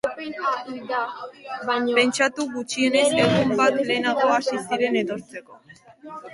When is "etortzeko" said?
5.07-5.63